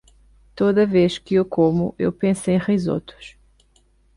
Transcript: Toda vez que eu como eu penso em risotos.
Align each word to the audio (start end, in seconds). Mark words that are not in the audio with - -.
Toda 0.55 0.83
vez 0.83 1.19
que 1.19 1.35
eu 1.35 1.45
como 1.45 1.93
eu 1.99 2.11
penso 2.11 2.49
em 2.49 2.57
risotos. 2.57 3.37